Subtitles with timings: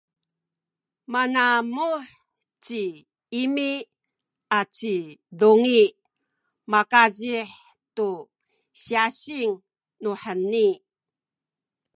[1.11, 2.05] manamuh
[2.65, 2.81] ci
[3.41, 3.69] Imi
[4.59, 4.95] aci
[5.39, 5.81] Dungi
[6.71, 7.49] makazih
[7.95, 8.07] tu
[8.81, 9.53] syasing
[10.01, 10.67] nuheni.